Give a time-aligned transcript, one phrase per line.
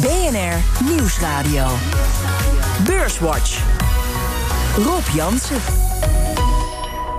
[0.00, 1.66] BNR Nieuwsradio.
[2.84, 3.62] Beurswatch.
[4.76, 5.60] Rob Jansen.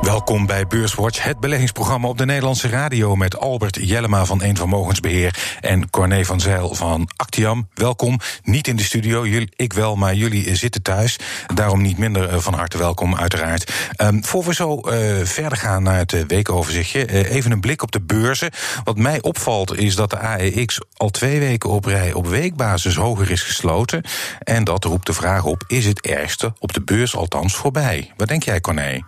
[0.01, 5.57] Welkom bij Beurswatch, het beleggingsprogramma op de Nederlandse radio met Albert Jellema van Eén Vermogensbeheer
[5.61, 7.69] en Corné van Zijl van Actiam.
[7.73, 11.19] Welkom, niet in de studio, jullie, ik wel, maar jullie zitten thuis.
[11.53, 13.73] Daarom niet minder eh, van harte welkom, uiteraard.
[14.01, 17.91] Um, voor we zo uh, verder gaan naar het weekoverzichtje, uh, even een blik op
[17.91, 18.51] de beurzen.
[18.83, 23.31] Wat mij opvalt is dat de AEX al twee weken op rij op weekbasis hoger
[23.31, 24.03] is gesloten.
[24.39, 28.13] En dat roept de vraag op: is het ergste op de beurs althans voorbij?
[28.17, 28.99] Wat denk jij, Corné?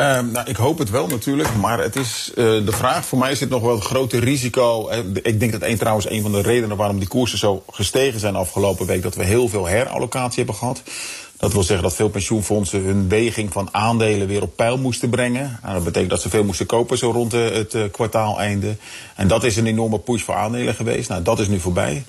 [0.00, 3.04] Uh, nou, ik hoop het wel natuurlijk, maar het is uh, de vraag.
[3.04, 4.90] Voor mij is het nog wel het grote risico.
[5.22, 8.36] Ik denk dat een, trouwens een van de redenen waarom die koersen zo gestegen zijn
[8.36, 10.82] afgelopen week, dat we heel veel herallocatie hebben gehad.
[11.36, 15.58] Dat wil zeggen dat veel pensioenfondsen hun weging van aandelen weer op peil moesten brengen.
[15.62, 18.76] Nou, dat betekent dat ze veel moesten kopen zo rond het uh, kwartaaleinde.
[19.16, 21.08] En dat is een enorme push voor aandelen geweest.
[21.08, 22.04] Nou, dat is nu voorbij.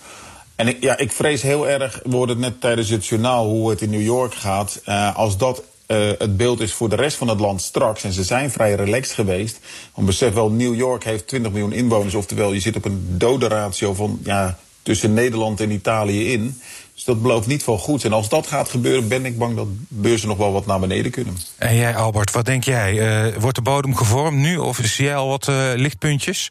[0.55, 3.69] En ik, ja, ik vrees heel erg, we hoorden het net tijdens het journaal hoe
[3.69, 4.81] het in New York gaat.
[5.15, 8.03] Als dat uh, het beeld is voor de rest van het land straks.
[8.03, 9.59] En ze zijn vrij relaxed geweest.
[9.93, 12.15] Want besef wel, New York heeft 20 miljoen inwoners.
[12.15, 16.61] Oftewel, je zit op een dodenratio van ja, tussen Nederland en Italië in.
[16.93, 18.03] Dus dat belooft niet veel goed.
[18.03, 21.11] En als dat gaat gebeuren, ben ik bang dat beurzen nog wel wat naar beneden
[21.11, 21.37] kunnen.
[21.57, 22.93] En jij, Albert, wat denk jij?
[23.27, 26.47] Uh, wordt de bodem gevormd nu of zie jij al wat uh, lichtpuntjes?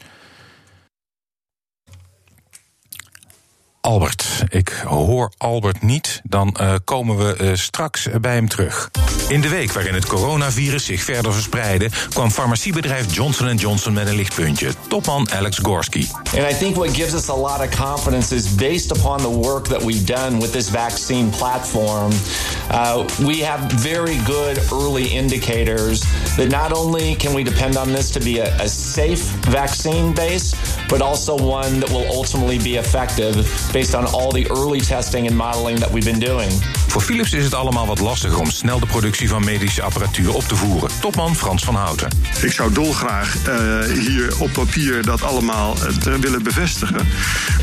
[3.80, 4.26] Albert.
[4.48, 6.20] Ik hoor Albert niet.
[6.24, 8.90] Dan uh, komen we uh, straks bij hem terug.
[9.28, 14.14] In de week waarin het coronavirus zich verder verspreidde, kwam farmaciebedrijf Johnson Johnson met een
[14.14, 14.72] lichtpuntje.
[14.88, 16.08] Topman Alex Gorski.
[16.36, 19.68] And I think what gives us a lot of confidence is based upon the work
[19.68, 22.12] that we've done with this vaccine platform.
[22.70, 26.04] Uh, we have very good early indicators
[26.36, 30.54] that not only can we depend on this to be a, a safe vaccine base,
[30.88, 33.34] but also one that will ultimately be effective
[33.72, 36.50] based on all the early testing and modeling that we've been doing.
[36.86, 40.42] Voor Philips is het allemaal wat lastiger om snel de productie van medische apparatuur op
[40.42, 40.90] te voeren.
[41.00, 42.08] Topman Frans van Houten.
[42.42, 47.08] Ik zou dolgraag uh, hier op papier dat allemaal uh, willen bevestigen.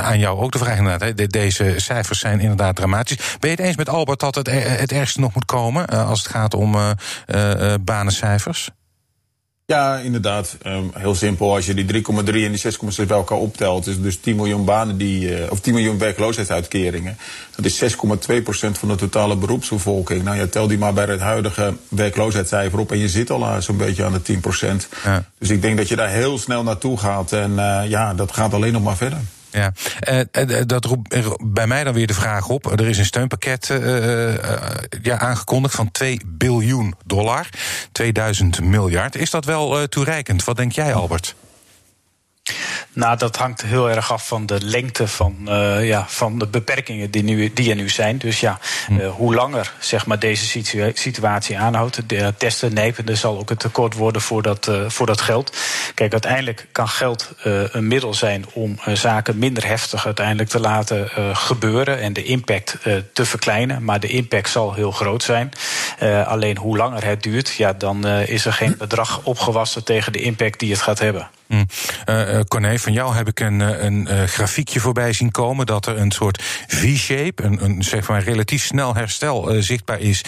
[0.00, 1.32] aan jou ook de vraag inderdaad.
[1.32, 3.16] Deze cijfers zijn inderdaad dramatisch.
[3.16, 6.28] Ben je het eens met Albert dat het, het ergste nog moet komen als het
[6.28, 8.70] gaat om uh, banencijfers?
[9.66, 10.56] Ja, inderdaad.
[10.66, 11.54] Um, heel simpel.
[11.54, 14.96] Als je die 3,3 en die 6,6 bij elkaar optelt, is dus 10 miljoen banen
[14.96, 17.16] die, uh, of 10 miljoen werkloosheidsuitkeringen.
[17.56, 20.22] Dat is 6,2 procent van de totale beroepsbevolking.
[20.22, 23.56] Nou, je tel die maar bij het huidige werkloosheidscijfer op en je zit al uh,
[23.58, 24.88] zo'n beetje aan de 10 procent.
[25.04, 25.24] Ja.
[25.38, 28.54] Dus ik denk dat je daar heel snel naartoe gaat en uh, ja, dat gaat
[28.54, 29.18] alleen nog maar verder.
[29.54, 29.72] Ja,
[30.10, 31.16] uh, dat roept
[31.52, 32.80] bij mij dan weer de vraag op.
[32.80, 33.66] Er is een steunpakket
[35.02, 37.48] ja, aangekondigd van 2 biljoen dollar.
[37.92, 39.16] 2000 miljard.
[39.16, 40.44] Is dat wel toereikend?
[40.44, 41.34] Wat denk jij, Albert?
[42.92, 47.10] Nou, dat hangt heel erg af van de lengte van, uh, ja, van de beperkingen
[47.10, 48.18] die, nu, die er nu zijn.
[48.18, 48.58] Dus ja,
[48.90, 53.56] uh, hoe langer zeg maar, deze situa situatie aanhoudt, de testen nepende, zal ook een
[53.56, 55.56] tekort worden voor dat, voor dat geld.
[55.94, 62.00] Kijk, uiteindelijk kan geld een middel zijn om zaken minder heftig uiteindelijk te laten gebeuren
[62.00, 62.78] en de impact
[63.12, 63.84] te verkleinen.
[63.84, 65.52] Maar de impact zal heel groot zijn.
[66.26, 70.58] alleen hoe langer het duurt, ja, dan is er geen bedrag opgewassen tegen de impact
[70.58, 71.28] die het gaat hebben.
[71.46, 71.66] Mm.
[72.48, 76.42] Corné, van jou heb ik een, een grafiekje voorbij zien komen dat er een soort
[76.66, 80.24] V-shape, een, een zeg maar relatief snel herstel zichtbaar is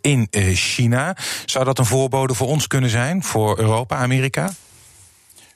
[0.00, 1.16] in China.
[1.44, 4.50] Zou dat een voorbode voor ons kunnen zijn, voor Europa, Amerika?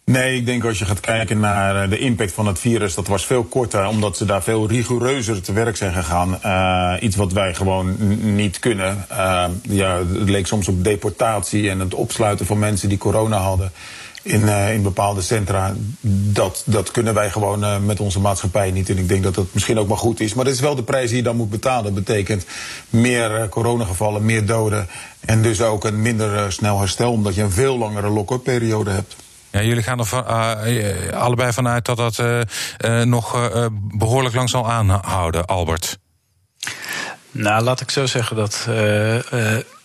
[0.05, 3.27] Nee, ik denk als je gaat kijken naar de impact van het virus, dat was
[3.27, 6.39] veel korter, omdat ze daar veel rigoureuzer te werk zijn gegaan.
[7.01, 7.97] Iets wat wij gewoon
[8.35, 9.07] niet kunnen.
[9.63, 13.73] Ja, het leek soms op deportatie en het opsluiten van mensen die corona hadden
[14.23, 15.75] in, uh, in bepaalde centra.
[16.01, 18.89] Dat, dat kunnen wij gewoon uh, met onze maatschappij niet.
[18.89, 20.35] En ik denk dat dat misschien ook maar goed is.
[20.35, 21.95] Maar dat is wel de prijs die je dan moet betalen.
[21.95, 22.47] Dat betekent
[22.91, 24.89] meer uh, coronagevallen, meer doden.
[25.21, 29.17] En dus ook een minder snel herstel, omdat je een veel langere lock-up periode hebt.
[29.51, 30.27] Ja, jullie gaan er van,
[31.13, 32.23] allebei vanuit dat dat
[33.05, 33.51] nog
[33.95, 35.99] behoorlijk lang zal aanhouden, Albert.
[37.31, 38.67] Nou, laat ik zo zeggen dat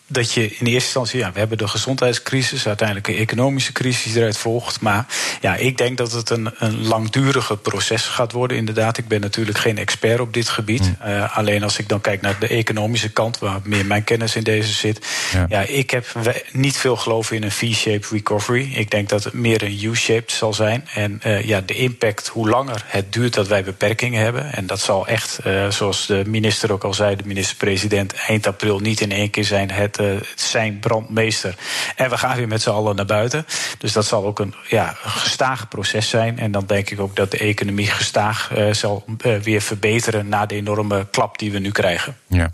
[0.07, 4.37] dat je in eerste instantie, ja, we hebben de gezondheidscrisis, uiteindelijk een economische crisis eruit
[4.37, 4.81] volgt.
[4.81, 5.05] Maar
[5.41, 8.97] ja, ik denk dat het een, een langdurige proces gaat worden, inderdaad.
[8.97, 10.81] Ik ben natuurlijk geen expert op dit gebied.
[10.81, 10.97] Mm.
[11.07, 14.43] Uh, alleen als ik dan kijk naar de economische kant, waar meer mijn kennis in
[14.43, 15.05] deze zit.
[15.33, 16.05] Ja, ja ik heb
[16.51, 18.73] niet veel geloof in een V-shaped recovery.
[18.73, 20.87] Ik denk dat het meer een U-shaped zal zijn.
[20.93, 24.53] En uh, ja, de impact, hoe langer het duurt dat wij beperkingen hebben.
[24.53, 28.79] En dat zal echt, uh, zoals de minister ook al zei, de minister-president, eind april
[28.79, 29.71] niet in één keer zijn.
[29.71, 31.55] Het uh, zijn brandmeester.
[31.95, 33.45] En we gaan weer met z'n allen naar buiten.
[33.77, 36.39] Dus dat zal ook een ja, gestage proces zijn.
[36.39, 40.45] En dan denk ik ook dat de economie gestaag uh, zal uh, weer verbeteren na
[40.45, 42.15] de enorme klap die we nu krijgen.
[42.27, 42.49] Ja.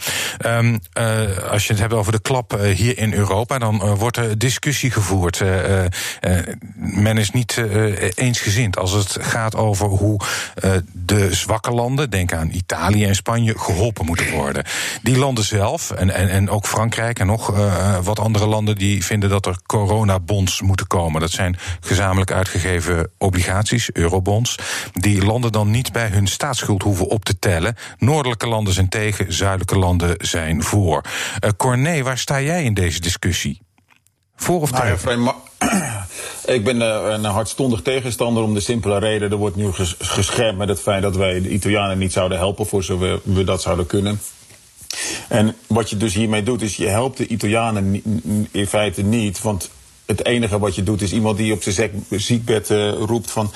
[0.46, 0.80] Um,
[1.50, 5.42] als je het hebt over de klap hier in Europa, dan wordt er discussie gevoerd.
[6.76, 7.64] men is niet
[8.16, 10.20] eensgezind als het gaat over hoe
[10.92, 14.64] de zwakke landen, denk aan Italië en Spanje, geholpen moeten worden.
[15.02, 19.06] Die landen zelf, en, en, en ook Frankrijk en nog uh, wat andere landen die
[19.06, 21.22] vinden dat er coronabonds moeten komen.
[21.22, 24.56] Dat zijn gezamenlijk uitgegeven obligaties, eurobonds,
[24.94, 27.76] die landen dan niet bij hun staatsschuld hoeven op te tellen.
[27.98, 31.02] Noordelijke landen zijn tegen, zuidelijke landen zijn voor.
[31.44, 33.62] Uh, Corné, waar sta jij in deze discussie?
[34.36, 35.34] Voor of nou tegen?
[36.56, 39.32] ik ben uh, een hartstondig tegenstander om de simpele reden.
[39.32, 42.84] Er wordt nu geschermd met het feit dat wij de Italianen niet zouden helpen voor
[42.84, 44.20] zover we dat zouden kunnen.
[45.30, 48.02] En wat je dus hiermee doet, is je helpt de Italianen
[48.52, 49.42] in feite niet.
[49.42, 49.70] Want
[50.06, 53.52] het enige wat je doet is iemand die op zijn ziekbed uh, roept van...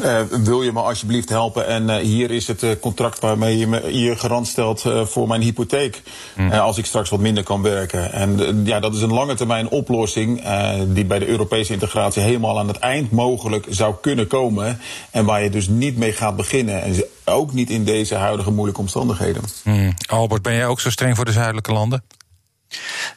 [0.00, 3.88] Uh, wil je me alsjeblieft helpen en uh, hier is het contract waarmee je me
[3.90, 6.02] hier garant stelt voor mijn hypotheek.
[6.36, 6.50] Mm.
[6.50, 8.12] als ik straks wat minder kan werken.
[8.12, 10.42] En ja, dat is een lange termijn oplossing
[10.88, 14.80] die bij de Europese integratie helemaal aan het eind mogelijk zou kunnen komen.
[15.10, 16.82] En waar je dus niet mee gaat beginnen.
[16.82, 19.42] En ook niet in deze huidige moeilijke omstandigheden.
[19.64, 19.94] Mm.
[20.06, 22.02] Albert, ben jij ook zo streng voor de zuidelijke landen?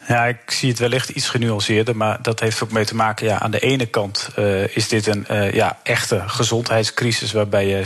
[0.07, 3.27] Ja, ik zie het wellicht iets genuanceerder, maar dat heeft ook mee te maken.
[3.27, 7.85] Ja, aan de ene kant uh, is dit een uh, ja, echte gezondheidscrisis waarbij je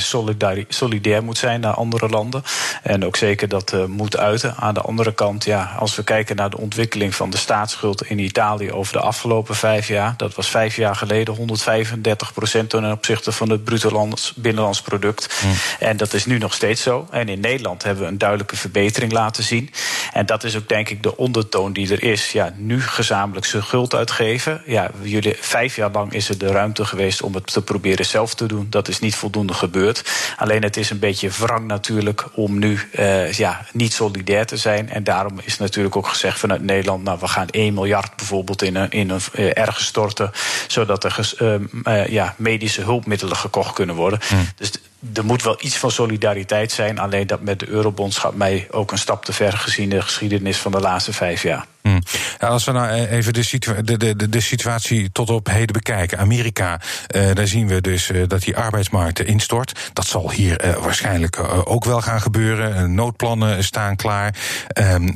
[0.68, 2.44] solidair moet zijn naar andere landen.
[2.84, 4.56] En ook zeker dat uh, moet uiten.
[4.56, 8.20] Aan de andere kant, ja, als we kijken naar de ontwikkeling van de staatsschuld in
[8.20, 13.32] Italië over de afgelopen vijf jaar, dat was vijf jaar geleden 135 procent ten opzichte
[13.32, 15.42] van het bruto binnenlands product.
[15.44, 15.54] Mm.
[15.80, 17.08] En dat is nu nog steeds zo.
[17.12, 19.72] En in Nederland hebben we een duidelijke verbetering laten zien.
[20.14, 23.64] En dat is ook denk ik de ondertoon die er is, ja, nu gezamenlijk zijn
[23.64, 24.62] guld uitgeven.
[24.66, 28.34] Ja, jullie, vijf jaar lang is er de ruimte geweest om het te proberen zelf
[28.34, 28.68] te doen.
[28.70, 30.04] Dat is niet voldoende gebeurd.
[30.38, 34.90] Alleen het is een beetje wrang natuurlijk om nu uh, ja, niet solidair te zijn.
[34.90, 38.76] En daarom is natuurlijk ook gezegd vanuit Nederland, nou, we gaan 1 miljard bijvoorbeeld in
[38.76, 40.32] een, in een uh, ergens storten,
[40.68, 41.36] zodat er
[41.84, 44.20] uh, ja, medische hulpmiddelen gekocht kunnen worden.
[44.28, 44.48] Hmm.
[44.56, 44.72] Dus
[45.14, 47.00] er moet wel iets van solidariteit zijn.
[47.00, 50.58] Alleen dat met de eurobonds gaat mij ook een stap te ver gezien de geschiedenis
[50.58, 51.66] van de laatste vijf jaar.
[51.82, 52.02] Hmm.
[52.40, 56.18] Als we nou e- even de, de, de, de, situatie tot op heden bekijken.
[56.18, 56.82] Amerika,
[57.16, 59.90] uh, daar zien we dus uh, dat die arbeidsmarkt instort.
[59.94, 62.94] Dat zal hier uh, waarschijnlijk ook wel gaan gebeuren.
[62.94, 64.36] noodplannen staan klaar.
[64.74, 65.16] Um,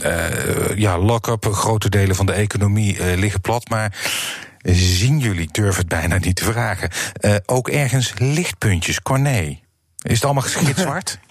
[0.75, 3.69] ja, lock-up, grote delen van de economie liggen plat.
[3.69, 3.93] Maar
[4.61, 6.89] zien jullie, durf het bijna niet te vragen,
[7.45, 9.59] ook ergens lichtpuntjes, Corné?
[10.01, 10.43] Is het allemaal
[10.77, 11.17] zwart?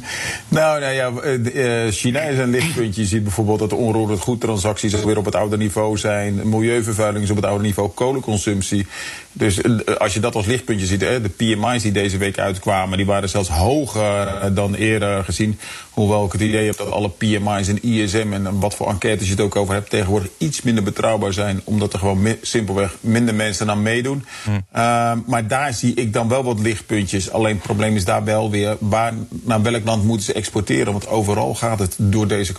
[0.48, 3.00] Nou, nou ja, eh, eh, China is een lichtpuntje.
[3.00, 6.48] Je ziet bijvoorbeeld dat de onroerend goedtransacties weer op het oude niveau zijn.
[6.48, 7.88] Milieuvervuiling is op het oude niveau.
[7.88, 8.86] Kolenconsumptie.
[9.32, 13.06] Dus eh, als je dat als lichtpuntje ziet, de PMI's die deze week uitkwamen, die
[13.06, 15.58] waren zelfs hoger dan eerder gezien.
[15.90, 19.32] Hoewel ik het idee heb dat alle PMI's en ISM en wat voor enquêtes je
[19.32, 21.60] het ook over hebt, tegenwoordig iets minder betrouwbaar zijn.
[21.64, 24.24] Omdat er gewoon simpelweg minder mensen aan meedoen.
[24.44, 24.50] Hm.
[24.50, 27.30] Uh, maar daar zie ik dan wel wat lichtpuntjes.
[27.30, 30.92] Alleen het probleem is daar wel weer waar, naar welk land moeten ze exporteren.
[30.92, 32.54] Want overal gaat het door, deze,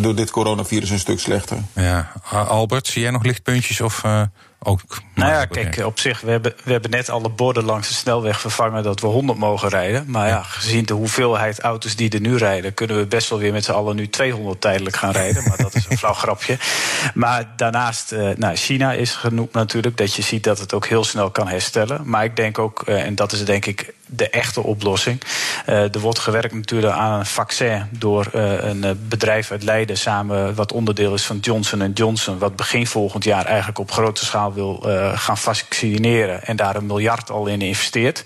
[0.00, 1.58] door dit coronavirus een stuk slechter.
[1.74, 4.02] Ja, Albert, zie jij nog lichtpuntjes of.
[4.04, 4.22] Uh
[4.66, 4.80] Ook
[5.14, 8.40] nou ja, kijk, op zich, we hebben, we hebben net alle borden langs de snelweg
[8.40, 10.04] vervangen dat we 100 mogen rijden.
[10.06, 13.52] Maar ja, gezien de hoeveelheid auto's die er nu rijden, kunnen we best wel weer
[13.52, 15.44] met z'n allen nu 200 tijdelijk gaan rijden.
[15.48, 16.58] Maar dat is een flauw grapje.
[17.14, 21.04] Maar daarnaast, uh, nou, China is genoemd natuurlijk, dat je ziet dat het ook heel
[21.04, 22.00] snel kan herstellen.
[22.04, 25.20] Maar ik denk ook, uh, en dat is denk ik de echte oplossing.
[25.68, 30.54] Uh, er wordt gewerkt natuurlijk aan een vaccin door uh, een bedrijf uit Leiden samen,
[30.54, 34.82] wat onderdeel is van Johnson Johnson, wat begin volgend jaar eigenlijk op grote schaal wil
[34.86, 38.24] uh, gaan vaccineren en daar een miljard al in investeert.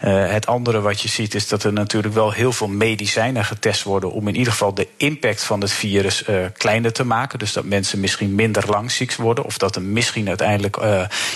[0.00, 4.12] het andere wat je ziet is dat er natuurlijk wel heel veel medicijnen getest worden
[4.12, 6.24] om in ieder geval de impact van het virus
[6.56, 7.38] kleiner te maken.
[7.38, 10.76] Dus dat mensen misschien minder lang ziek worden of dat er misschien uiteindelijk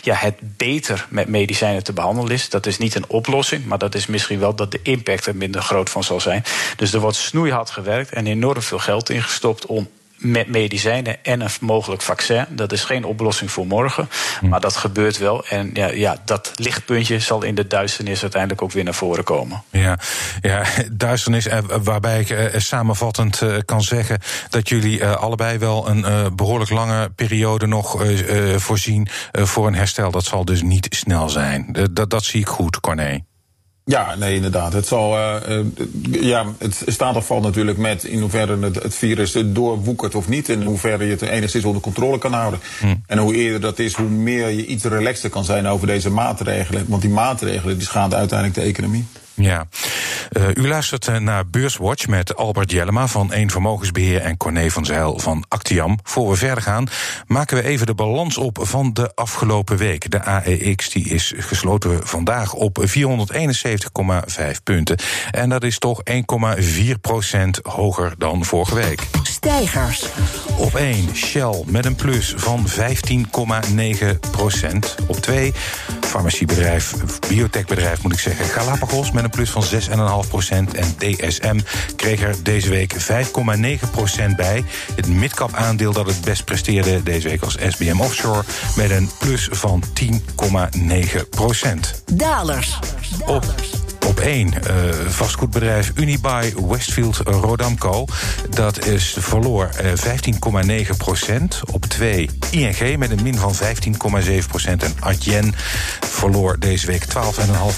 [0.00, 2.48] ja, het beter met medicijnen te behandelen is.
[2.48, 5.62] Dat is niet een oplossing, maar dat is misschien wel dat de impact er minder
[5.62, 6.44] groot van zal zijn.
[6.76, 9.88] Dus er wordt snoeihard gewerkt en enorm veel geld ingestopt om
[10.24, 12.46] met medicijnen en een mogelijk vaccin.
[12.48, 14.08] Dat is geen oplossing voor morgen,
[14.40, 14.48] hm.
[14.48, 15.46] maar dat gebeurt wel.
[15.46, 19.62] En ja, ja, dat lichtpuntje zal in de duisternis uiteindelijk ook weer naar voren komen.
[19.70, 19.98] Ja,
[20.40, 26.32] ja duisternis, eh, waarbij ik eh, samenvattend eh, kan zeggen dat jullie allebei wel een
[26.36, 28.04] behoorlijk lange periode nog
[28.56, 30.10] voorzien voor een herstel.
[30.10, 31.76] Dat zal dus niet snel zijn.
[31.90, 33.24] Dat, dat zie ik goed, Corné.
[33.86, 34.72] Ja, nee, inderdaad.
[34.72, 35.60] Het, zal, uh,
[36.10, 40.48] ja, het staat of valt natuurlijk met in hoeverre het, het virus doorwoekert of niet.
[40.48, 42.60] En in hoeverre je het enigszins onder controle kan houden.
[42.80, 42.94] Hm.
[43.06, 46.84] En hoe eerder dat is, hoe meer je iets relaxter kan zijn over deze maatregelen.
[46.88, 49.04] Want die maatregelen die schaden uiteindelijk de economie.
[49.36, 49.66] Ja,
[50.32, 54.84] uh, u luistert eh, naar Beurswatch met Albert Jellema van Eén Vermogensbeheer en Corné van
[54.84, 55.98] Zijl van Actiam.
[56.02, 56.86] Voor we verder gaan,
[57.26, 60.10] maken we even de balans op van de afgelopen week.
[60.10, 64.98] De AEX die is gesloten vandaag op 471,5 punten.
[65.30, 69.02] En dat is toch 1,4 procent hoger dan vorige week.
[69.22, 70.04] Stijgers.
[70.56, 74.96] Op 1 Shell met een plus van 15,9 procent.
[75.06, 75.52] Op 2
[76.00, 76.94] farmaciebedrijf,
[77.28, 80.74] biotechbedrijf moet ik zeggen, Galapagos met een plus van 6,5%.
[80.74, 81.58] En DSM
[81.96, 82.98] kreeg er deze week 5,9%
[84.36, 84.64] bij.
[84.94, 88.42] Het midcap aandeel dat het best presteerde deze week was SBM Offshore
[88.76, 90.14] met een plus van 10,9%.
[92.12, 92.78] Dalers.
[93.26, 93.44] Op
[94.14, 98.04] op één uh, vastgoedbedrijf Unibuy Westfield Rodamco.
[98.50, 101.60] Dat is verloor uh, eh, 15,9 procent.
[101.72, 104.82] Op twee ING met een min van 15,7 procent.
[104.82, 105.54] En Adyen
[106.00, 107.12] verloor deze week 12,5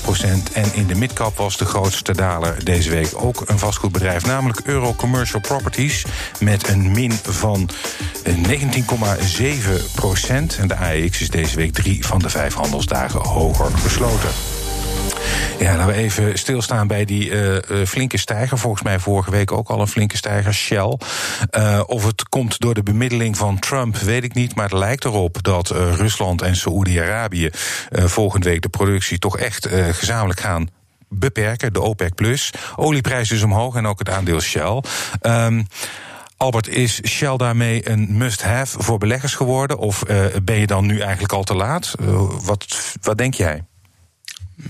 [0.03, 0.53] procent.
[0.53, 4.27] En in de midcap was de grootste daler deze week ook een vastgoedbedrijf.
[4.27, 6.05] Namelijk Euro Commercial Properties
[6.41, 7.69] met een min van
[8.25, 8.33] 19,7
[9.95, 10.57] procent.
[10.57, 14.56] En de AEX is deze week drie van de vijf handelsdagen hoger gesloten.
[15.59, 18.59] Ja, laten we even stilstaan bij die uh, flinke stijger.
[18.59, 20.99] Volgens mij vorige week ook al een flinke stijger, Shell.
[21.59, 24.55] Uh, of het komt door de bemiddeling van Trump, weet ik niet.
[24.55, 27.51] Maar het lijkt erop dat Rusland en Saoedi-Arabië
[27.91, 30.69] volgende week de productie toch echt gezamenlijk gaan
[31.09, 32.53] beperken, de OPEC plus.
[32.77, 34.83] Olieprijs is omhoog en ook het aandeel Shell.
[35.23, 35.67] Um,
[36.37, 39.79] Albert, is Shell daarmee een must-have voor beleggers geworden?
[39.79, 40.03] Of
[40.43, 41.95] ben je dan nu eigenlijk al te laat?
[42.45, 43.65] Wat, wat denk jij?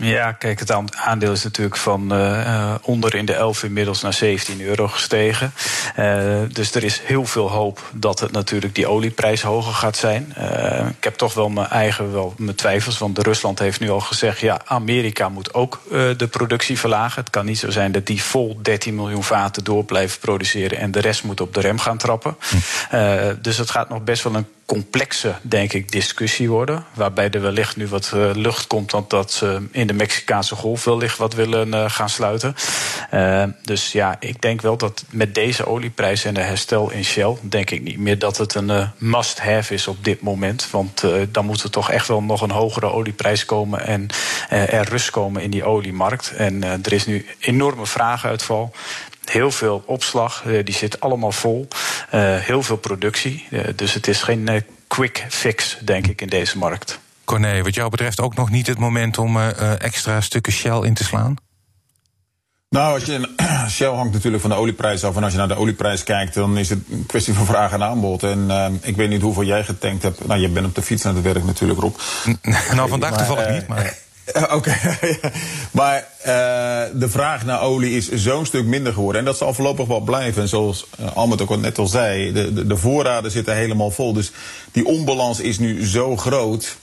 [0.00, 4.60] Ja, kijk, het aandeel is natuurlijk van uh, onder in de 11 inmiddels naar 17
[4.60, 5.52] euro gestegen.
[5.98, 10.34] Uh, dus er is heel veel hoop dat het natuurlijk die olieprijs hoger gaat zijn.
[10.38, 14.00] Uh, ik heb toch wel mijn eigen wel mijn twijfels, want Rusland heeft nu al
[14.00, 15.80] gezegd: ja, Amerika moet ook
[16.16, 17.20] de productie verlagen.
[17.20, 20.90] Het kan niet zo zijn dat die vol 13 miljoen vaten door blijven produceren en
[20.90, 22.36] de rest moet op de rem gaan trappen.
[22.90, 23.34] Hm.
[23.40, 26.84] dus het gaat nog best wel een complexe, denk ik, discussie worden.
[26.94, 30.84] Waarbij er wellicht nu wat uh, lucht komt, want dat ze in de Mexicaanse golf
[30.84, 32.54] wellicht wat willen uh, gaan sluiten.
[33.14, 37.36] Uh, dus ja, ik denk wel dat met deze olieprijs en de herstel in Shell,
[37.40, 40.70] denk ik niet meer dat het een must-have is op dit moment.
[40.70, 44.08] Want dan moet er toch echt wel nog een hogere olieprijs komen en
[44.48, 46.32] er rust komen in die oliemarkt.
[46.36, 48.72] En er is nu enorme vraaguitval.
[49.30, 51.68] Heel veel opslag, eh, die zit allemaal vol.
[52.14, 53.46] Uh, heel veel productie.
[53.50, 56.98] Uh, dus het is geen uh, quick fix, denk ik, in deze markt.
[57.24, 59.40] Corné, wat jou betreft ook nog niet het moment om
[59.78, 61.36] extra stukken Shell in te slaan?
[62.68, 63.28] Nou, als je,
[63.70, 65.16] Shell hangt natuurlijk van de olieprijs af.
[65.16, 67.82] En als je naar de olieprijs kijkt, dan is het een kwestie van vraag en
[67.82, 68.22] aanbod.
[68.22, 70.26] En ik weet niet hoeveel jij getankt hebt.
[70.26, 71.96] Nou, je bent op de fiets naar het werk natuurlijk, Rob.
[72.74, 74.04] nou, vandaag maar, toevallig niet, maar...
[74.34, 74.76] Oké,
[75.70, 79.20] maar uh, de vraag naar olie is zo'n stuk minder geworden.
[79.20, 80.42] En dat zal voorlopig wel blijven.
[80.42, 84.12] En zoals uh, Almet ook net al zei, de, de, de, voorraden zitten helemaal vol.
[84.12, 84.30] Dus
[84.72, 86.76] die onbalans is nu zo groot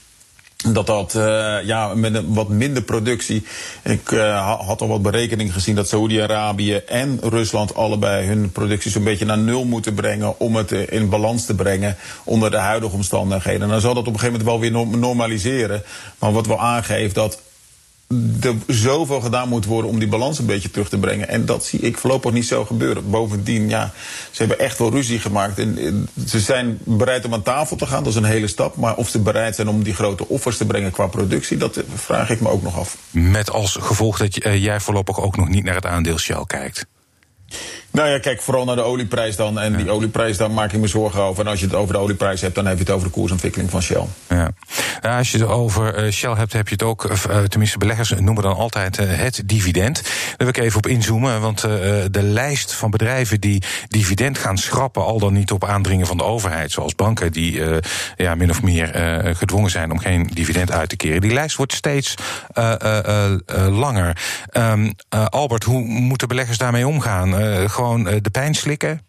[0.72, 3.46] dat dat uh, ja, met een wat minder productie.
[3.82, 9.04] Ik uh, had al wat berekening gezien dat Saoedi-Arabië en Rusland allebei hun productie zo'n
[9.04, 10.38] beetje naar nul moeten brengen.
[10.38, 13.68] om het in balans te brengen onder de huidige omstandigheden.
[13.68, 15.82] dan zal dat op een gegeven moment wel weer normaliseren.
[16.18, 17.38] Maar wat wel aangeeft dat
[18.40, 21.28] er zoveel gedaan moet worden om die balans een beetje terug te brengen.
[21.28, 23.10] En dat zie ik voorlopig niet zo gebeuren.
[23.10, 23.92] Bovendien, ja,
[24.30, 25.58] ze hebben echt wel ruzie gemaakt.
[25.58, 28.76] En ze zijn bereid om aan tafel te gaan, dat is een hele stap.
[28.76, 32.30] Maar of ze bereid zijn om die grote offers te brengen qua productie, dat vraag
[32.30, 32.96] ik me ook nog af.
[33.10, 36.86] Met als gevolg dat eh, jij voorlopig ook nog niet naar het aandeel Shell kijkt.
[37.94, 39.58] Nou ja, kijk vooral naar de olieprijs dan.
[39.58, 41.44] En die olieprijs, daar maak ik me zorgen over.
[41.44, 43.70] En als je het over de olieprijs hebt, dan heb je het over de koersontwikkeling
[43.70, 44.04] van Shell.
[44.28, 44.50] Ja.
[45.02, 48.10] Nou, als je het over uh, Shell hebt, heb je het ook, uh, tenminste beleggers
[48.10, 50.02] noemen dan altijd het dividend.
[50.02, 55.04] Daar wil ik even op inzoomen, want de lijst van bedrijven die dividend gaan schrappen,
[55.04, 57.62] al dan niet op aandringen van de overheid, zoals banken die
[58.16, 58.88] ja, min of meer
[59.36, 62.14] gedwongen zijn om geen dividend uit te keren, die lijst wordt steeds
[63.70, 64.16] langer.
[64.52, 64.92] Um,
[65.28, 67.28] Albert, hoe moeten beleggers daarmee omgaan?
[67.84, 69.00] Gewoon eh, de pijn slikken?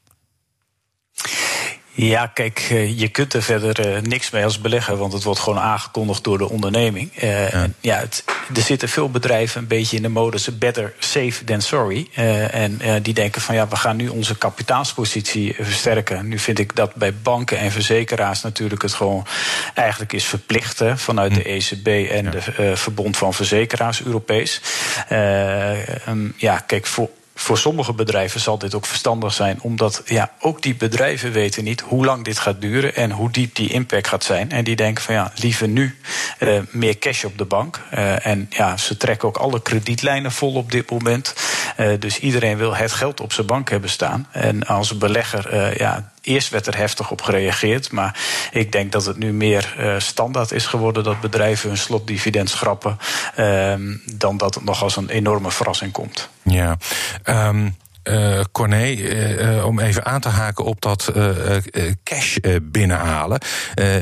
[1.97, 5.39] Ja, kijk, eh, je kunt er verder eh, niks mee als belegger, want het wordt
[5.39, 7.11] gewoon aangekondigd door de onderneming.
[7.21, 8.23] ja, ja het,
[8.55, 12.07] er zitten veel bedrijven een beetje in de modus better safe than sorry.
[12.51, 16.27] en die denken van ja, we gaan nu onze kapitaalspositie versterken.
[16.27, 19.25] Nu vind ik dat bij banken en verzekeraars natuurlijk het gewoon
[19.73, 24.61] eigenlijk is verplicht vanuit de ECB en de Verbond van Verzekeraars Europees.
[25.07, 30.61] Ehm, ja, kijk, voor voor sommige bedrijven zal dit ook verstandig zijn, omdat ja, ook
[30.61, 34.23] die bedrijven weten niet hoe lang dit gaat duren en hoe diep die impact gaat
[34.23, 34.51] zijn.
[34.51, 35.97] En die denken van ja, liever nu
[36.39, 37.81] uh, meer cash op de bank.
[37.93, 41.35] Uh, en ja, ze trekken ook alle kredietlijnen vol op dit moment.
[41.79, 44.27] Uh, dus iedereen wil het geld op zijn bank hebben staan.
[44.31, 48.19] En als belegger, ja, Eerst werd er heftig op gereageerd, maar
[48.51, 52.97] ik denk dat het nu meer uh, standaard is geworden dat bedrijven hun slotdividend schrappen,
[53.39, 53.73] uh,
[54.05, 56.29] dan dat het nog als een enorme verrassing komt.
[56.43, 56.77] Ja.
[57.23, 57.75] Um
[58.09, 61.11] uh, Corné, uh, om even aan te haken op dat
[62.03, 63.39] cash binnenhalen.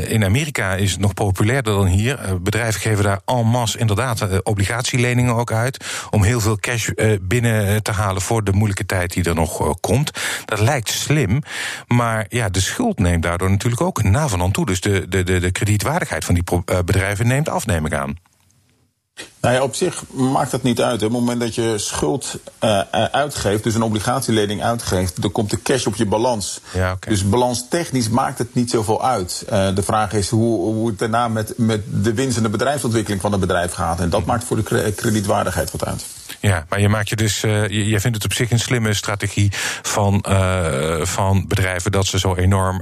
[0.08, 2.20] in Amerika is het nog populairder dan hier.
[2.42, 5.86] bedrijven geven daar en masse inderdaad obligatieleningen ook uit.
[6.10, 6.90] Om heel veel cash
[7.22, 10.12] binnen te halen voor de moeilijke tijd die er nog komt.
[10.46, 11.42] Dat lijkt slim.
[11.88, 14.66] Maar ja, de schuld neemt daardoor natuurlijk ook na van aan toe.
[14.66, 16.44] Dus de, de, de, de kredietwaardigheid van die
[16.86, 18.18] bedrijven neemt af, aan.
[19.44, 21.00] Nou ja, op zich maakt het niet uit.
[21.00, 21.06] Hè.
[21.06, 22.80] Op het moment dat je schuld uh,
[23.12, 26.60] uitgeeft, dus een obligatielening uitgeeft, dan komt de cash op je balans.
[26.74, 27.14] Ja, okay.
[27.14, 29.46] Dus balanstechnisch maakt het niet zoveel uit.
[29.52, 33.22] Uh, de vraag is hoe, hoe het daarna met, met de winst en de bedrijfsontwikkeling
[33.22, 34.00] van het bedrijf gaat.
[34.00, 36.06] En dat maakt voor de kredietwaardigheid wat uit.
[36.40, 39.52] Ja, maar je maakt je dus, uh, jij vindt het op zich een slimme strategie
[39.82, 40.26] van,
[41.02, 42.82] van bedrijven dat ze zo enorm,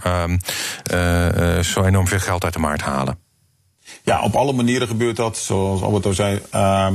[0.93, 3.30] uh, zo enorm veel geld uit de markt halen.
[4.03, 5.37] Ja, op alle manieren gebeurt dat.
[5.37, 6.87] Zoals Albert al zei, uh,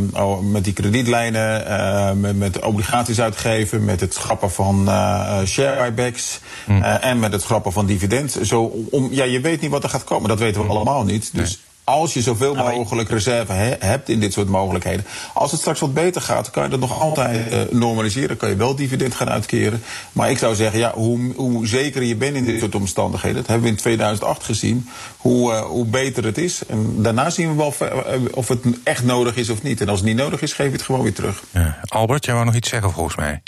[0.43, 6.41] met die kredietlijnen, uh, met, met obligaties uitgeven, met het schrappen van uh, share buybacks
[6.67, 6.83] mm.
[6.83, 8.39] en met het schrappen van dividend.
[8.43, 11.31] Zo, om, ja, je weet niet wat er gaat komen, dat weten we allemaal niet.
[11.33, 15.07] Dus als je zoveel mogelijk reserve hebt in dit soort mogelijkheden.
[15.35, 18.37] Als het straks wat beter gaat, kan je dat nog altijd uh, normaliseren.
[18.37, 19.83] Kan je wel dividend gaan uitkeren.
[20.13, 23.37] Maar ik zou zeggen, ja, hoe, hoe zeker je bent in dit soort omstandigheden.
[23.37, 24.89] Dat hebben we in 2008 gezien.
[25.17, 26.67] Hoe, uh, hoe beter het is.
[26.67, 29.81] En daarna zien we wel eh, of het echt nodig is of niet.
[29.81, 31.43] En als het niet nodig is, geef je het gewoon weer terug.
[31.51, 31.79] Ja.
[31.83, 33.43] Albert, jij wou nog iets zeggen volgens mij.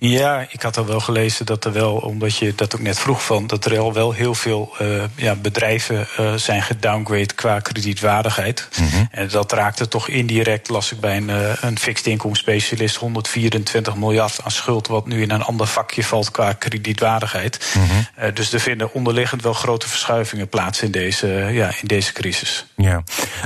[0.00, 3.24] Ja, ik had al wel gelezen dat er wel, omdat je dat ook net vroeg
[3.24, 8.68] van, dat er al wel heel veel uh, ja, bedrijven uh, zijn gedowngrade qua kredietwaardigheid.
[8.80, 9.08] Mm -hmm.
[9.10, 13.96] En dat raakte toch indirect, las ik bij een, uh, een fixed income specialist, 124
[13.96, 17.72] miljard aan schuld, wat nu in een ander vakje valt qua kredietwaardigheid.
[17.74, 18.34] Mm -hmm.
[18.34, 22.66] dus er vinden onderliggend wel grote verschuivingen plaats in deze, ja, in deze crisis.
[22.76, 23.02] Ja.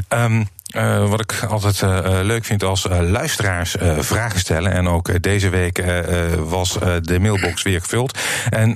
[0.08, 4.72] Um, uh, wat ik altijd uh, leuk vind als luisteraars vragen stellen.
[4.72, 5.82] En ook deze week
[6.38, 8.18] was de mailbox weer gevuld.
[8.50, 8.74] En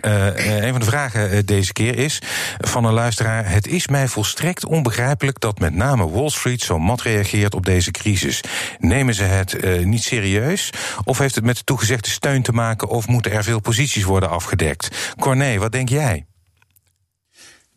[0.62, 2.22] een van de vragen deze keer is
[2.58, 7.02] van een luisteraar: Het is mij volstrekt onbegrijpelijk dat met name Wall Street zo mat
[7.02, 8.40] reageert op deze crisis.
[8.78, 10.70] Nemen ze het niet serieus?
[11.04, 12.88] Of heeft het met de toegezegde steun te maken?
[12.88, 15.14] Of moeten er veel posities worden afgedekt?
[15.18, 16.26] Corné, wat denk jij?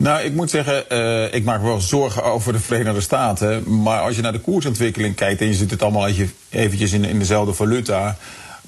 [0.03, 3.81] Nou, ik moet zeggen, uh, ik maak wel zorgen over de Verenigde Staten.
[3.81, 6.07] Maar als je naar de koersontwikkeling kijkt en je zit het allemaal
[6.49, 8.17] eventjes in, in dezelfde valuta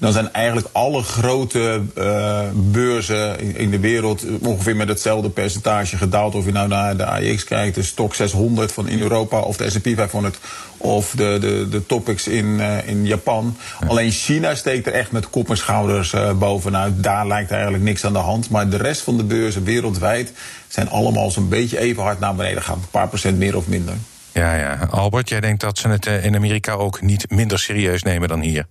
[0.02, 5.96] dan zijn eigenlijk alle grote uh, beurzen in, in, de wereld ongeveer met hetzelfde percentage
[5.96, 6.34] gedaald.
[6.34, 9.70] Of je nou naar de AX kijkt, de Stock 600 van in Europa of de
[9.70, 10.38] S&P 500
[10.76, 13.56] of de, de, de topics in, uh, in Japan.
[13.86, 17.02] Alleen China steekt er echt met kop en schouders uh, bovenuit.
[17.02, 18.50] Daar lijkt eigenlijk niks aan de hand.
[18.50, 20.32] Maar de rest van de beurzen wereldwijd
[20.68, 22.78] zijn allemaal zo'n beetje even hard naar beneden gaan.
[22.78, 23.94] Een paar procent meer of minder.
[24.32, 24.88] Ja, ja.
[24.90, 28.66] Albert, jij denkt dat ze het in Amerika ook niet minder serieus nemen dan hier?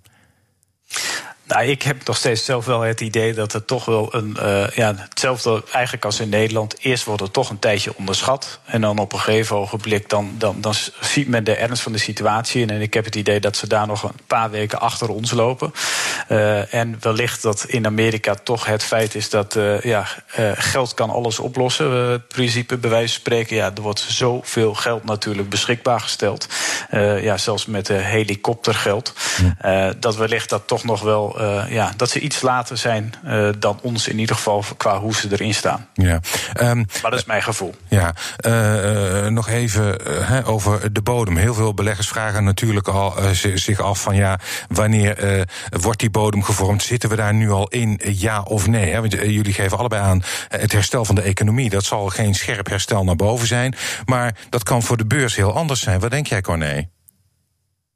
[1.51, 4.37] Nou, ik heb nog steeds zelf wel het idee dat het toch wel een.
[4.41, 6.75] Uh, ja, hetzelfde eigenlijk als in Nederland.
[6.79, 8.59] Eerst wordt het toch een tijdje onderschat.
[8.65, 10.09] En dan op een gegeven ogenblik.
[10.09, 12.67] Dan, dan, dan ziet men de ernst van de situatie.
[12.67, 15.73] En ik heb het idee dat ze daar nog een paar weken achter ons lopen.
[16.29, 19.55] Uh, en wellicht dat in Amerika toch het feit is dat.
[19.55, 20.07] Uh, ja,
[20.55, 21.91] geld kan alles oplossen.
[21.91, 23.55] het principe, bij wijze van spreken.
[23.55, 26.47] Ja, er wordt zoveel geld natuurlijk beschikbaar gesteld.
[27.21, 29.13] ja, zelfs met helikoptergeld.
[29.61, 29.93] Ja.
[29.99, 33.79] dat wellicht dat toch nog wel uh, ja, dat ze iets later zijn uh, dan
[33.81, 35.87] ons in ieder geval qua hoe ze erin staan.
[35.93, 36.19] Ja.
[36.59, 37.75] Um, maar dat is mijn gevoel.
[37.87, 38.13] Ja,
[38.45, 41.37] uh, nog even over de bodem.
[41.37, 43.13] Heel veel beleggers vragen natuurlijk al
[43.53, 46.83] zich af van ja, wanneer wordt die bodem gevormd?
[46.83, 48.91] Zitten we daar nu al in, ja of nee?
[48.91, 48.99] Hè?
[48.99, 51.69] Want jullie geven allebei aan het herstel van de economie.
[51.69, 53.75] Dat zal geen scherp herstel naar boven zijn.
[54.05, 55.99] Maar dat kan voor de beurs heel anders zijn.
[55.99, 56.89] Wat denk jij, Corné?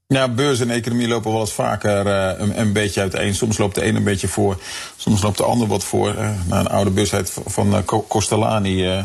[0.08, 3.36] Ja, beurs en economie lopen wel eens vaker uh, een, een, beetje uiteen.
[3.36, 4.62] Soms loopt de een een beetje voor,
[4.96, 6.16] soms loopt de ander wat voor.
[6.16, 9.04] Uh, een oude beursheid van uh, Costellani.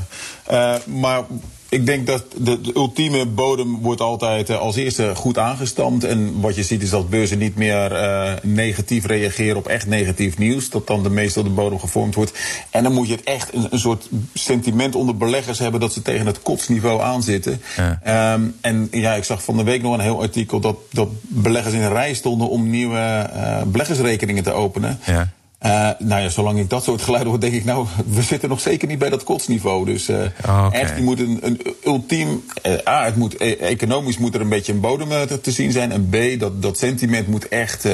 [0.86, 1.22] maar
[1.70, 6.04] ik denk dat de, de, ultieme bodem wordt altijd uh, als eerste goed aangestampt.
[6.04, 10.38] En wat je ziet is dat beurzen niet meer uh, negatief reageren op echt negatief
[10.38, 10.70] nieuws.
[10.70, 12.32] Dat dan de meestal de bodem gevormd wordt.
[12.70, 16.02] En dan moet je het echt een, een, soort sentiment onder beleggers hebben dat ze
[16.02, 17.62] tegen het kotsniveau aanzitten.
[17.76, 18.32] Ja.
[18.32, 21.74] Um, en ja, ik zag van de week nog een heel artikel dat, dat beleggers
[21.74, 24.98] in een rij stonden om nieuwe uh, beleggersrekeningen te openen.
[25.06, 25.28] Ja.
[25.66, 28.60] Uh, nou ja, zolang ik dat soort geluiden hoor, denk ik, nou, we zitten nog
[28.60, 29.84] zeker niet bij dat kotsniveau.
[29.84, 30.70] Dus uh, okay.
[30.70, 32.44] echt, je moet een, een ultiem.
[32.66, 35.92] Uh, A, het moet, economisch moet er een beetje een bodem te, te, zien zijn.
[35.92, 37.88] En B, dat, dat sentiment moet echt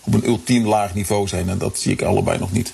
[0.00, 1.48] op een ultiem laag niveau zijn.
[1.48, 2.72] En dat zie ik allebei nog niet.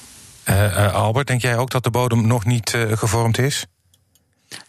[0.93, 3.67] Albert, denk jij ook dat de bodem nog niet gevormd is?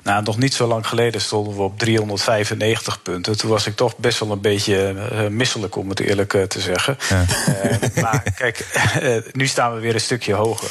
[0.07, 3.37] Nou, nog niet zo lang geleden stonden we op 395 punten.
[3.37, 6.59] Toen was ik toch best wel een beetje uh, misselijk, om het eerlijk uh, te
[6.59, 6.97] zeggen.
[7.09, 7.25] Ja.
[7.63, 8.65] Uh, maar kijk,
[9.31, 10.69] nu staan we weer een stukje hoger.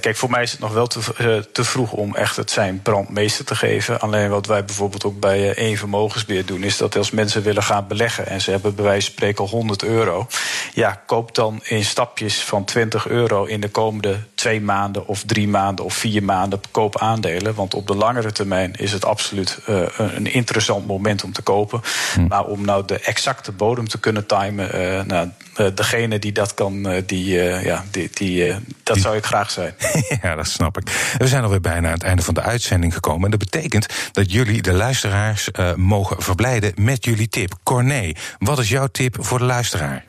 [0.00, 3.44] kijk, voor mij is het nog wel te, te, vroeg om echt het zijn brandmeester
[3.44, 4.00] te geven.
[4.00, 6.62] Alleen wat wij bijvoorbeeld ook bij één vermogensbeheer doen...
[6.62, 8.26] is dat als mensen willen gaan beleggen...
[8.26, 10.26] en ze hebben bij wijze van spreken 100 euro...
[10.74, 15.06] ja, koop dan in stapjes van 20 euro in de komende twee maanden...
[15.06, 17.54] of drie maanden of vier maanden koop aandelen.
[17.54, 21.80] Want op de langere termijn is het absoluut uh, een interessant moment om te kopen.
[22.14, 22.26] Hm.
[22.26, 26.54] Maar om nou de exacte bodem te kunnen timen, uh, nou, uh, degene die dat
[26.54, 29.02] kan, die, ja, die, die, dat die...
[29.02, 29.74] zou ik graag zijn.
[30.22, 31.14] ja, dat snap ik.
[31.18, 33.24] We zijn alweer bijna aan het einde van de uitzending gekomen.
[33.24, 37.54] En dat betekent dat jullie, de luisteraars, mogen verblijden met jullie tip.
[37.62, 40.04] Corné, wat is jouw tip voor de luisteraar?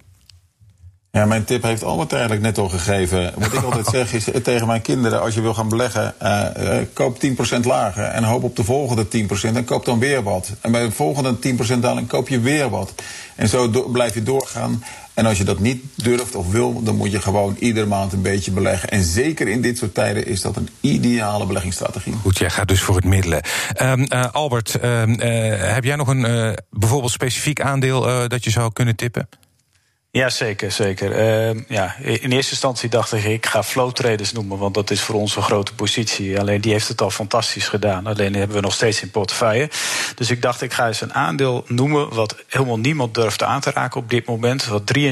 [1.18, 3.34] Ja, mijn tip heeft Albert eigenlijk net al gegeven.
[3.36, 6.46] Wat ik altijd zeg is eh, tegen mijn kinderen: als je wil gaan beleggen, uh,
[6.58, 7.18] uh, koop
[7.58, 8.04] 10% lager.
[8.04, 9.56] En hoop op de volgende 10%.
[9.56, 10.52] En koop dan weer wat.
[10.62, 12.94] En bij de volgende 10% daling koop je weer wat.
[13.36, 14.84] En zo blijf je doorgaan.
[15.14, 18.22] En als je dat niet durft of wil, dan moet je gewoon iedere maand een
[18.22, 18.90] beetje beleggen.
[18.90, 22.14] En zeker in dit soort tijden is dat een ideale beleggingsstrategie.
[22.22, 23.42] Goed, jij gaat dus voor het middelen.
[23.82, 25.04] Uh, Albert, uh,
[25.74, 29.30] heb jij nog een bijvoorbeeld specifiek aandeel dat je zou kunnen tippen?
[30.18, 31.12] Ja, zeker, zeker.
[31.56, 35.02] Uh, ja, in eerste instantie dacht ik, ik ga flow traders noemen, want dat is
[35.02, 36.40] voor ons een grote positie.
[36.40, 38.06] Alleen die heeft het al fantastisch gedaan.
[38.06, 39.70] Alleen die hebben we nog steeds in portefeuille.
[40.16, 43.72] Dus ik dacht, ik ga eens een aandeel noemen wat helemaal niemand durft aan te
[43.72, 44.66] raken op dit moment.
[44.66, 45.04] Wat 63%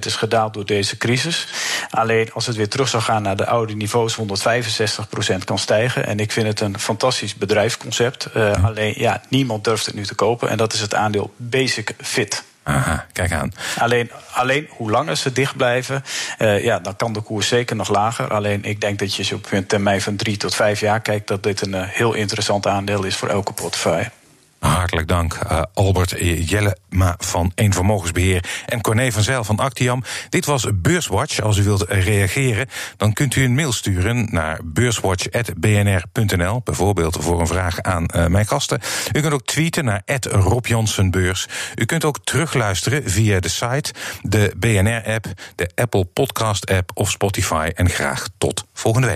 [0.00, 1.48] is gedaald door deze crisis.
[1.90, 6.06] Alleen als het weer terug zou gaan naar de oude niveaus, 165% kan stijgen.
[6.06, 8.28] En ik vind het een fantastisch bedrijfsconcept.
[8.36, 10.48] Uh, alleen ja, niemand durft het nu te kopen.
[10.48, 12.44] En dat is het aandeel Basic Fit.
[12.66, 13.52] Aha, kijk aan.
[13.78, 16.04] Alleen, alleen hoe langer ze dicht blijven,
[16.38, 18.32] uh, ja, dan kan de koers zeker nog lager.
[18.32, 21.42] Alleen ik denk dat je op een termijn van drie tot vijf jaar kijkt, dat
[21.42, 24.10] dit een uh, heel interessant aandeel is voor elke portefeuille.
[24.58, 26.14] Hartelijk dank, uh, Albert
[26.48, 30.04] Jellema van Eén Vermogensbeheer en Corné van Zijl van Actiam.
[30.28, 31.40] Dit was Beurswatch.
[31.40, 37.46] Als u wilt reageren, dan kunt u een mail sturen naar beurswatch.bnr.nl, bijvoorbeeld voor een
[37.46, 38.80] vraag aan uh, mijn gasten.
[39.12, 40.66] U kunt ook tweeten naar Rob
[41.10, 41.46] Beurs.
[41.74, 43.92] U kunt ook terugluisteren via de site,
[44.22, 47.70] de BNR-app, de Apple Podcast-app of Spotify.
[47.74, 49.04] En graag tot volgende week.